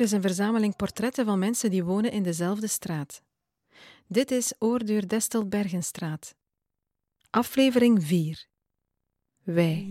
[0.00, 3.22] Is een verzameling portretten van mensen die wonen in dezelfde straat.
[4.06, 6.34] Dit is Oorduur Destelbergenstraat.
[7.30, 8.46] Aflevering 4.
[9.42, 9.86] Wij.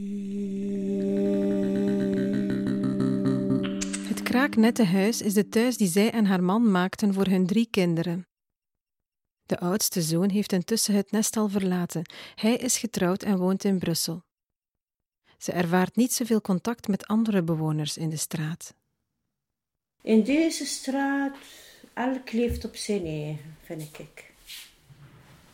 [4.08, 7.68] Het kraaknette huis is de thuis die zij en haar man maakten voor hun drie
[7.70, 8.28] kinderen.
[9.46, 12.12] De oudste zoon heeft intussen het nest al verlaten.
[12.36, 14.24] Hij is getrouwd en woont in Brussel.
[15.38, 18.80] Ze ervaart niet zoveel contact met andere bewoners in de straat.
[20.02, 21.36] In deze straat,
[21.94, 24.32] elk leeft op zijn eigen, vind ik.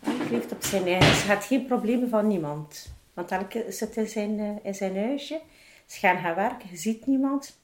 [0.04, 1.16] Elk leeft op zijn eigen.
[1.16, 2.94] Ze had geen problemen van niemand.
[3.14, 5.42] Want elke zit in zijn, eh, in zijn huisje.
[5.86, 7.60] Ze gaan gaan werken, je ziet niemand.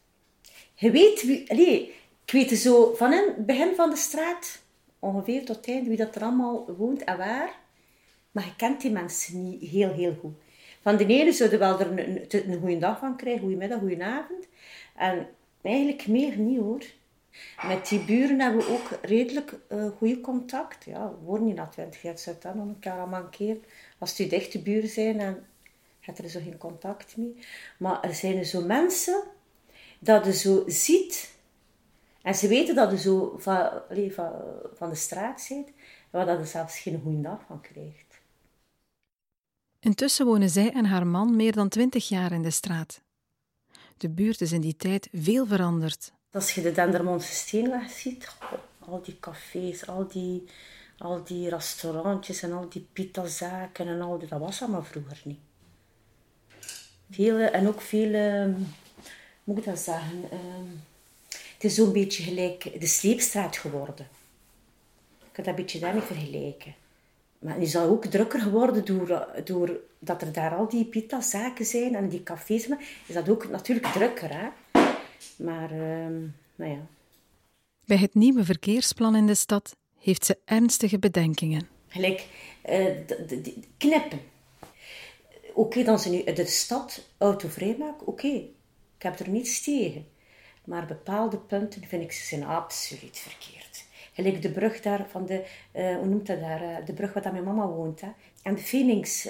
[0.73, 1.51] Je weet wie...
[1.51, 1.93] Allee,
[2.25, 4.61] ik weet zo van het begin van de straat,
[4.99, 7.51] ongeveer tot het einde, wie dat er allemaal woont en waar.
[8.31, 10.33] Maar je kent die mensen niet heel, heel goed.
[10.81, 14.47] Van de ene zouden wel er een, een, een goede dag van krijgen, goedemiddag, goedenavond.
[14.95, 15.27] En
[15.63, 16.83] eigenlijk meer niet hoor.
[17.67, 20.85] Met die buren hebben we ook redelijk uh, goede contact.
[20.85, 23.57] Ja, we wonen niet na 20 jaar, zit dan keer allemaal een keer.
[23.97, 25.37] Als die dichte buren zijn, dan
[25.99, 27.35] heb je er zo geen contact mee.
[27.77, 29.23] Maar er zijn zo mensen
[29.99, 31.33] dat je zo ziet
[32.23, 33.69] en ze weten dat je zo van,
[34.11, 34.31] van,
[34.73, 35.71] van de straat zit,
[36.09, 38.21] waar dat je zelfs geen goede dag van krijgt.
[39.79, 43.02] Intussen wonen zij en haar man meer dan twintig jaar in de straat.
[43.97, 46.11] De buurt is in die tijd veel veranderd.
[46.31, 48.27] Als je de Dendermondse Steenweg ziet,
[48.79, 50.43] al die cafés, al die,
[50.97, 55.39] al die restaurantjes en al die pitazaken en al die, dat was allemaal vroeger niet.
[57.09, 58.65] Vele, en ook veel, hoe
[59.43, 60.67] moet ik dat zeggen, ehm,
[61.29, 64.07] het is zo'n beetje gelijk de sleepstraat geworden.
[65.19, 66.75] Ik kan dat een beetje daarmee vergelijken.
[67.43, 71.95] Maar die is ook drukker geworden door, door dat er daar al die pita-zaken zijn
[71.95, 72.67] en die cafés.
[73.07, 74.47] Is dat ook natuurlijk drukker, hè?
[75.35, 76.07] Maar, uh,
[76.55, 76.87] nou ja.
[77.85, 81.67] Bij het nieuwe verkeersplan in de stad heeft ze ernstige bedenkingen.
[81.87, 82.27] Gelijk
[82.65, 82.71] uh,
[83.07, 84.19] de, knippen.
[85.53, 88.27] Oké, dan ze nu de stad autovrij maken, oké.
[88.97, 90.07] Ik heb er niets tegen.
[90.65, 93.62] Maar bepaalde punten vind ik ze zijn absoluut verkeerd.
[94.13, 95.43] Gelijk de brug daar van de,
[95.75, 96.61] uh, hoe noemt dat daar?
[96.61, 98.01] Uh, de brug waar mijn mama woont.
[98.01, 98.07] Hè?
[98.43, 99.27] En de Phoenix,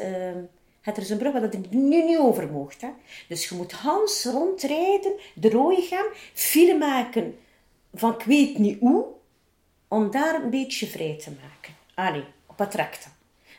[0.82, 2.82] het er is een brug waar dat nu niet over mocht.
[2.82, 2.90] Hè?
[3.28, 7.38] Dus je moet Hans rondrijden, de gaan, file maken
[7.94, 9.06] van ik weet niet hoe,
[9.88, 11.74] om daar een beetje vrij te maken.
[11.96, 13.12] Allee, op het tracten.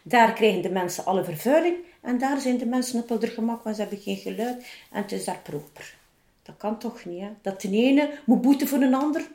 [0.03, 3.77] Daar krijgen de mensen alle vervuiling en daar zijn de mensen op hun gemak, want
[3.77, 5.95] ze hebben geen geluid en het is daar proper.
[6.43, 7.29] Dat kan toch niet, hè?
[7.43, 9.29] Dat de ene moet boeten voor een ander,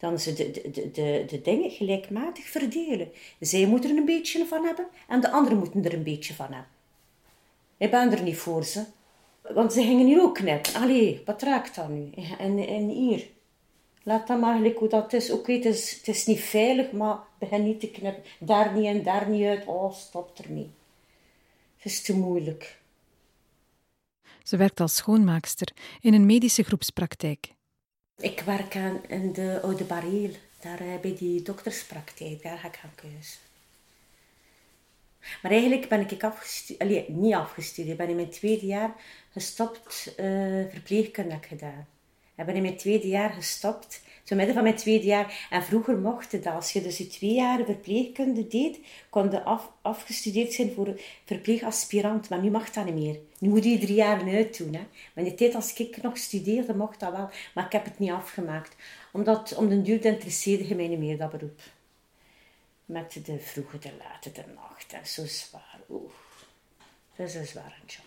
[0.00, 3.12] dan ze de, de, de, de dingen gelijkmatig verdelen.
[3.40, 6.46] Zij moeten er een beetje van hebben en de anderen moeten er een beetje van
[6.46, 6.78] hebben.
[7.76, 8.84] Ik ben er niet voor ze.
[9.54, 10.74] Want ze gingen hier ook knippen.
[10.74, 12.10] Allee, wat raakt dat nu?
[12.38, 13.26] En, en hier.
[14.02, 15.30] Laat dat maar gelijk hoe dat is.
[15.30, 18.22] Oké, het, is, het is niet veilig, maar begin niet te knippen.
[18.38, 19.66] Daar niet en daar niet uit.
[19.66, 20.70] Oh, stop ermee.
[21.76, 22.78] Het is te moeilijk.
[24.42, 25.68] Ze werkt als schoonmaakster
[26.00, 27.54] in een medische groepspraktijk.
[28.20, 32.80] Ik werk aan in de Oude Bareel, daar uh, bij die dokterspraktijk, daar ga ik
[32.84, 33.38] aan keus.
[35.42, 38.94] Maar eigenlijk ben ik afgestudeerd, niet afgestudeerd, ik ben in mijn tweede jaar
[39.32, 40.24] gestopt uh,
[40.70, 41.86] verpleegkunde gedaan.
[42.40, 45.46] Ik ben in mijn tweede jaar gestopt zo midden van mijn tweede jaar.
[45.50, 46.54] En vroeger mocht dat.
[46.54, 48.78] Als je dus twee jaar verpleegkunde deed,
[49.08, 52.28] kon je af, afgestudeerd zijn voor verpleegaspirant.
[52.28, 53.18] Maar nu mag dat niet meer.
[53.38, 54.74] Nu moet je drie jaar uit doen.
[54.74, 54.80] Hè.
[55.14, 57.30] Maar in de tijd als ik nog studeerde, mocht dat wel.
[57.54, 58.76] Maar ik heb het niet afgemaakt.
[59.12, 61.60] Omdat om de duur interesseerde je mij niet meer, dat beroep.
[62.84, 64.92] Met de vroege, de late, de nacht.
[64.92, 65.80] En zo zwaar.
[65.88, 66.10] Oeh.
[67.16, 68.04] Dat is een zware job.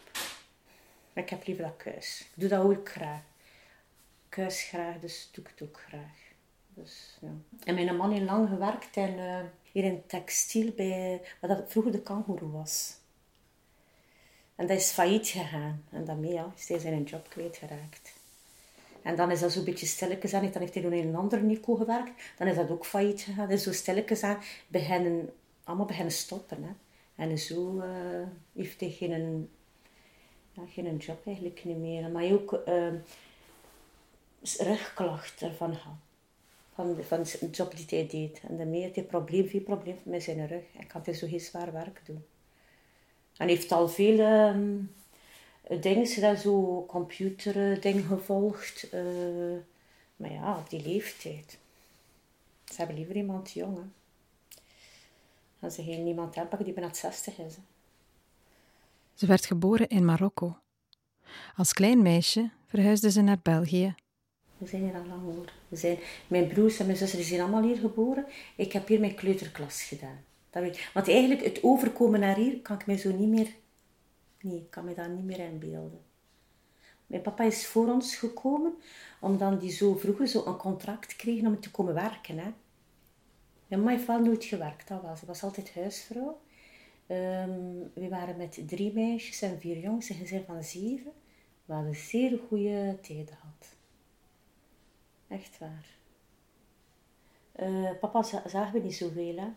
[1.13, 2.19] Maar ik heb liever dat keus.
[2.19, 3.21] Ik doe dat ook graag
[4.35, 6.21] huis graag, dus doe ik het ook graag.
[6.73, 7.31] Dus, ja.
[7.63, 9.39] En mijn man heeft lang gewerkt en, uh,
[9.71, 12.97] hier in textiel bij wat dat vroeger de kangoeroe was.
[14.55, 15.83] En dat is failliet gegaan.
[15.89, 18.13] En daarmee ja, is hij zijn job kwijtgeraakt.
[19.01, 20.51] En dan is dat zo'n beetje stilletjes aan.
[20.51, 22.11] Dan heeft hij nog in een ander Nico gewerkt.
[22.37, 23.49] Dan is dat ook failliet gegaan.
[23.49, 24.37] Dus zo stilletjes aan
[24.67, 26.63] beginnen, allemaal beginnen stoppen.
[26.63, 26.71] Hè.
[27.23, 29.49] En zo uh, heeft hij geen,
[30.51, 32.09] ja, geen job eigenlijk niet meer.
[32.09, 32.61] Maar ook...
[32.67, 32.93] Uh,
[34.43, 35.93] rugklachten ervan had.
[36.73, 38.41] Van, van de job die hij deed.
[38.47, 40.63] En daarmee had hij probleem, veel probleem met zijn rug.
[40.79, 42.25] En kan hij zo heel zwaar werk doen.
[43.37, 44.93] En heeft al veel um,
[45.79, 48.93] dingen zo computerdingen gevolgd.
[48.93, 49.57] Uh,
[50.15, 51.57] maar ja, op die leeftijd.
[52.65, 53.77] Ze hebben liever iemand jong.
[53.77, 53.83] Hè.
[55.59, 57.53] Als ze geen iemand aanpakken die bijna 60 is.
[59.13, 60.57] Ze werd geboren in Marokko.
[61.55, 63.95] Als klein meisje verhuisde ze naar België
[64.63, 65.53] We zijn hier al lang hoor.
[65.67, 68.25] We zijn, mijn broers en mijn zussen zijn allemaal hier geboren.
[68.55, 70.23] Ik heb hier mijn kleuterklas gedaan.
[70.49, 73.47] Dat weet, want eigenlijk het overkomen naar hier kan ik mij zo niet meer...
[74.41, 75.99] Nee, ik kan me dat niet meer inbeelden.
[77.07, 78.73] Mijn papa is voor ons gekomen,
[79.19, 82.37] omdat hij zo vroeger zo een contract kreeg om te komen werken.
[82.37, 82.51] Hè.
[83.67, 85.19] Mijn mama heeft wel nooit gewerkt, dat was.
[85.19, 86.41] Ze was altijd huisvrouw.
[87.07, 91.11] Um, we waren met drie meisjes en vier jongens, een gezin van zeven.
[91.65, 93.75] We hadden zeer goede tijden gehad.
[95.33, 95.85] Echt waar.
[97.59, 99.47] Uh, papa zagen we niet zoveel, hè.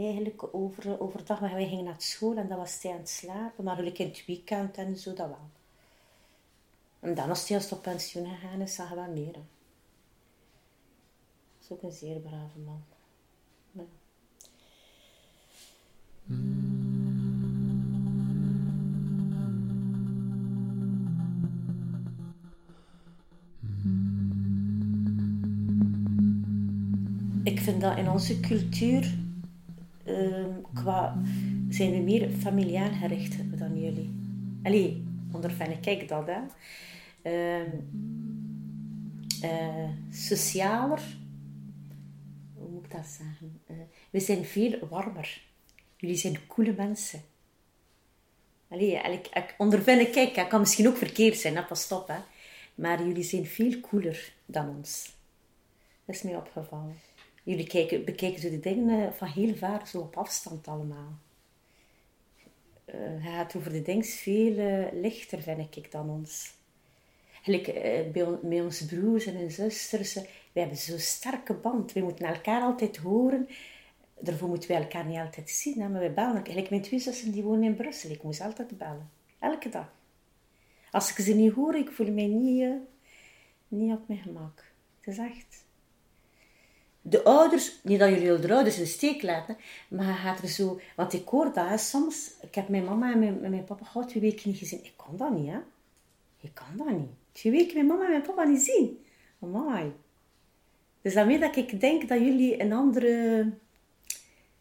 [0.00, 3.64] Eigenlijk over, overdag, maar wij gingen naar school en dat was hij aan het slapen.
[3.64, 5.48] Maar gelukkig in het weekend en zo, dat wel.
[7.00, 9.34] En dan als hij als op pensioen gegaan is, zagen we meer.
[9.34, 9.42] Hè.
[11.58, 12.84] Dat is ook een zeer brave man.
[27.44, 29.14] Ik vind dat in onze cultuur
[30.06, 31.22] uh, qua,
[31.68, 34.10] zijn we meer familiaal gericht dan jullie.
[34.62, 36.40] Allee, ondervind ik dat, hè.
[39.42, 41.02] Uh, socialer,
[42.54, 43.60] hoe moet ik dat zeggen?
[43.70, 43.76] Uh,
[44.10, 45.42] we zijn veel warmer.
[45.96, 47.20] Jullie zijn coole mensen.
[48.68, 52.08] Allee, ik, ik ondervind ik, kijk, dat kan misschien ook verkeerd zijn, dat pas stop,
[52.08, 52.18] hè.
[52.74, 55.12] Maar jullie zijn veel cooler dan ons.
[56.04, 56.96] Dat is mij opgevallen.
[57.42, 61.18] Jullie kijken, bekijken zo de dingen van heel ver, zo op afstand allemaal.
[62.86, 66.54] Uh, hij gaat over de dingen veel uh, lichter, vind ik, dan ons.
[67.42, 70.14] Gelijk uh, bij, met onze broers en zusters,
[70.52, 71.92] we hebben zo'n sterke band.
[71.92, 73.48] We moeten elkaar altijd horen.
[74.20, 76.46] Daarvoor moeten we elkaar niet altijd zien, hè, maar we bellen.
[76.46, 79.10] Gelijk mijn twee zussen die wonen in Brussel, ik moest altijd bellen.
[79.38, 79.92] Elke dag.
[80.90, 82.72] Als ik ze niet hoor, ik voel me niet,
[83.68, 84.64] niet op mijn gemak.
[85.00, 85.64] Het is echt
[87.10, 89.56] de ouders, niet dat jullie de ouders in de steek laten,
[89.88, 93.40] maar gaat er zo, want ik hoor dat soms, ik heb mijn mama en mijn,
[93.40, 94.84] mijn papa al twee weken niet gezien.
[94.84, 95.58] Ik kan dat niet, hè.
[96.40, 97.10] Ik kan dat niet.
[97.32, 99.04] Twee weken mijn mama en mijn papa niet zien.
[99.42, 99.92] Amai.
[101.02, 103.50] Dus daarmee dat ik denk dat jullie een andere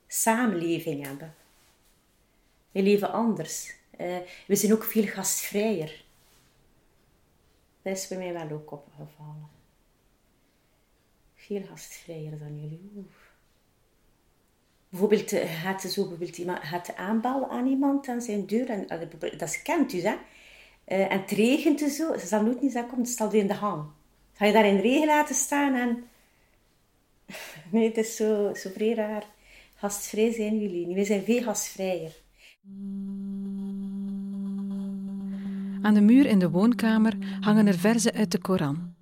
[0.08, 1.36] samenleving hebben.
[2.72, 3.76] We leven anders.
[4.02, 4.18] Uh,
[4.48, 6.04] we zijn ook veel gastvrijer.
[7.82, 9.59] Dat is bij mij wel ook opgevallen
[11.50, 13.06] veel gastvrijer dan jullie.
[14.90, 18.70] Bijvoorbeeld, gaat eh, zo bijvoorbeeld gaat aan iemand aan zijn deur.
[18.70, 18.88] En,
[19.38, 20.16] dat kent u, hè.
[20.88, 22.18] Uh, en het regent en zo.
[22.18, 23.84] Ze zal nooit niet zeggen, het staat in de hang.
[24.34, 26.04] Ga je daar in regen laten staan en...
[27.72, 29.26] nee, het is zo, zo vrij raar.
[29.76, 30.96] Gastvrij zijn jullie.
[30.96, 32.22] We zijn veel gastvrijer.
[35.82, 38.94] Aan de muur in de woonkamer hangen er verzen uit de Koran.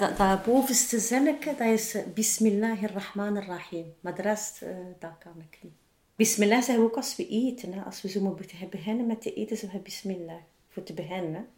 [0.00, 3.94] Dat, dat bovenste zinnetje, dat is uh, Bismillahirrahmanirrahim.
[4.00, 4.68] Maar de rest, uh,
[4.98, 5.72] dat kan ik niet.
[6.14, 7.72] Bismillah zeggen we ook als we eten.
[7.72, 7.82] Hè.
[7.82, 10.40] Als we zo moeten beginnen met te eten, zeggen we Bismillah.
[10.68, 11.48] Voor te beginnen.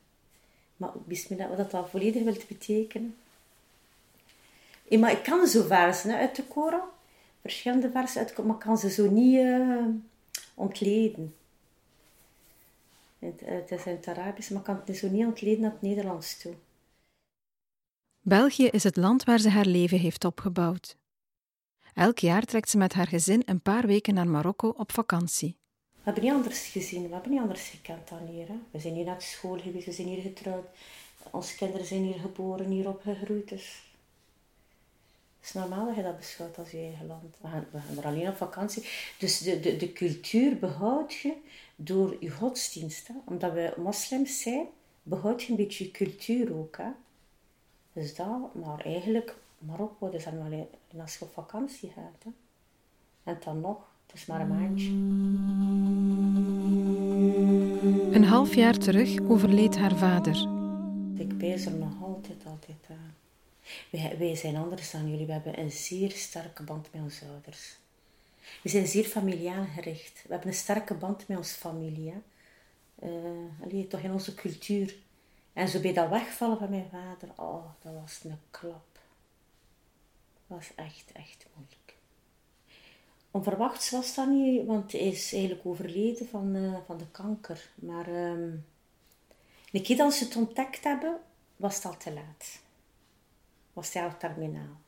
[0.77, 3.17] Maar Bismillah, wat dat volledig wil betekenen.
[4.89, 6.89] Ja, maar ik kan zo versen uit de Koran.
[7.41, 9.87] Verschillende versen uit maar ik kan ze zo niet uh,
[10.55, 11.35] ontleden.
[13.19, 15.83] Het, het, is in het Arabisch, maar ik kan het zo niet ontleden naar het
[15.83, 16.55] Nederlands toe.
[18.25, 20.97] België is het land waar ze haar leven heeft opgebouwd.
[21.95, 25.57] Elk jaar trekt ze met haar gezin een paar weken naar Marokko op vakantie.
[25.93, 28.49] We hebben niet anders gezien, we hebben niet anders gekend dan hier.
[28.49, 28.55] Hè.
[28.71, 30.67] We zijn hier naar school geweest, we zijn hier getrouwd.
[31.31, 33.49] Onze kinderen zijn hier geboren, hier opgegroeid.
[33.49, 33.83] Dus
[35.41, 37.37] het is normaal dat je dat beschouwt als je eigen land.
[37.41, 38.85] We gaan, we gaan er alleen op vakantie.
[39.19, 41.33] Dus de, de, de cultuur behoud je
[41.77, 43.09] door je godsdienst.
[43.25, 44.67] Omdat we moslims zijn,
[45.03, 46.77] behoud je een beetje je cultuur ook.
[46.77, 46.91] Hè.
[47.93, 50.71] Dus dat, maar eigenlijk, Marokko, dat is dan wel
[51.01, 52.25] als je op vakantie gaat.
[52.25, 52.31] Hè.
[53.23, 54.91] En dan nog, het is maar een maandje.
[58.17, 60.49] Een half jaar terug overleed haar vader.
[61.17, 63.15] Ik pees er nog altijd, altijd aan.
[63.91, 65.27] Wij, wij zijn anders dan jullie.
[65.27, 67.77] We hebben een zeer sterke band met onze ouders.
[68.63, 70.23] We zijn zeer familiaal gericht.
[70.27, 72.11] We hebben een sterke band met onze familie.
[72.11, 72.21] Hè.
[73.73, 74.97] Uh, toch in onze cultuur.
[75.53, 78.99] En zo bij dat wegvallen van mijn vader, oh, dat was een klap.
[80.47, 81.97] Dat was echt, echt moeilijk.
[83.31, 87.71] Onverwachts was dat niet, want hij is eigenlijk overleden van, uh, van de kanker.
[87.75, 88.67] Maar um,
[89.73, 91.21] een keer dat ze het ontdekt hebben,
[91.57, 92.61] was het al te laat.
[93.73, 94.81] Was hij al terminaal.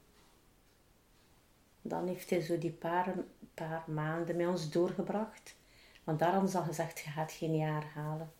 [1.82, 3.14] Dan heeft hij zo die paar,
[3.54, 5.54] paar maanden met ons doorgebracht.
[6.04, 8.32] Want daar hadden ze al gezegd, je gaat geen jaar halen.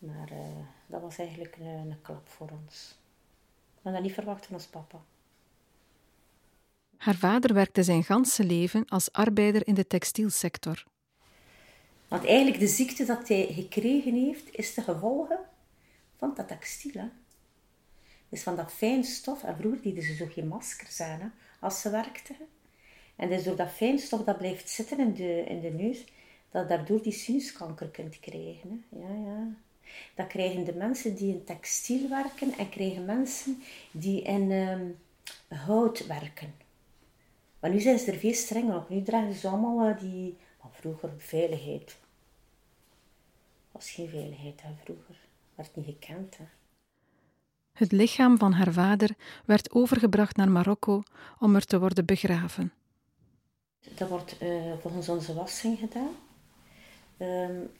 [0.00, 0.38] Maar uh,
[0.86, 2.98] dat was eigenlijk een, een, klap voor ons.
[3.74, 5.00] We hadden dat niet verwacht van ons papa.
[6.96, 10.84] Haar vader werkte zijn ganse leven als arbeider in de textielsector.
[12.08, 15.38] Want eigenlijk de ziekte dat hij gekregen heeft, is de gevolgen
[16.16, 17.00] van dat textiel.
[17.00, 17.08] Hè?
[18.28, 19.42] Dus van dat fijn stof.
[19.42, 21.26] En vroeger deden ze zo geen maskers aan hè,
[21.60, 22.36] als ze werkten.
[23.16, 26.04] En dus door dat fijn stof dat blijft zitten in de, in de neus,
[26.50, 28.84] dat daardoor die sinuskanker kunt krijgen.
[28.90, 28.98] Hè.
[28.98, 29.48] Ja, ja.
[30.14, 34.86] Dat krijgen de mensen die in textiel werken en krijgen mensen die in ehm,
[35.60, 36.54] hout werken.
[37.60, 38.88] Maar nu zijn ze er veel strenger op.
[38.88, 40.36] Nu dragen ze allemaal uh, die...
[40.62, 41.96] Maar vroeger veiligheid.
[43.70, 45.16] was geen veiligheid hè, vroeger.
[45.54, 46.36] Werd niet gekend.
[46.36, 46.44] Hè.
[47.72, 51.02] Het lichaam van haar vader werd overgebracht naar Marokko
[51.38, 52.72] om er te worden begraven.
[53.94, 56.14] Dat wordt uh, volgens onze wassing gedaan.
[57.18, 57.70] Um,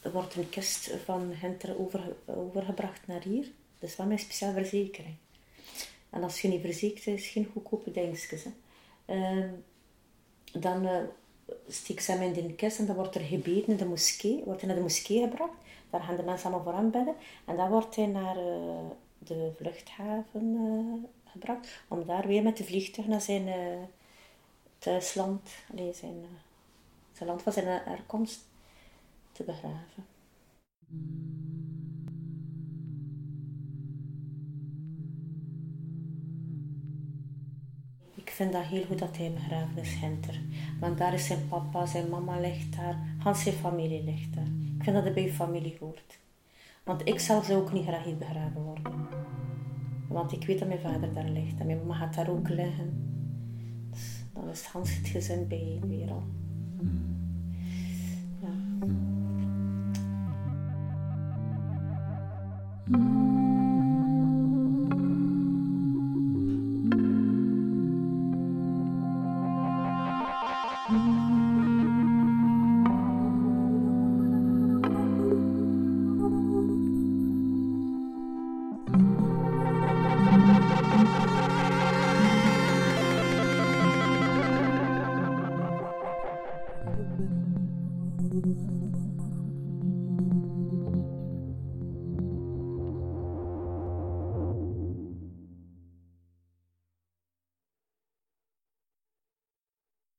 [0.00, 3.50] er wordt een kist van Henter over, overgebracht naar hier.
[3.78, 5.14] Dat is wel mijn speciale verzekering.
[6.10, 8.44] En als je niet verzekerd is, geen goedkope dingetjes.
[9.06, 9.44] Uh,
[10.52, 10.98] dan uh,
[11.68, 14.42] ze hem in de kist en dan wordt er gebeden in de moskee.
[14.44, 15.52] Wordt hij naar de moskee gebracht.
[15.90, 17.14] Daar gaan de mensen allemaal voor hem bidden.
[17.44, 18.42] En dan wordt hij naar uh,
[19.18, 21.68] de vluchthaven uh, gebracht.
[21.88, 23.48] Om daar weer met de vliegtuig naar zijn
[24.78, 26.24] thuisland, nee, zijn,
[27.12, 28.40] zijn land van zijn herkomst,
[29.40, 30.04] te begraven.
[38.14, 40.40] Ik vind dat heel goed dat hij begraven is, Hinter.
[40.80, 44.48] Want daar is zijn papa, zijn mama ligt daar, Hans zijn familie ligt daar.
[44.76, 46.18] Ik vind dat hij bij je familie hoort.
[46.84, 49.08] Want ik zal ze ook niet graag hier begraven worden.
[50.08, 53.08] Want ik weet dat mijn vader daar ligt en mijn mama gaat daar ook liggen.
[53.90, 56.22] Dus dan is Hans het gezin bijeen weer al.
[58.80, 59.19] Thank
[62.92, 63.29] Mm-hmm.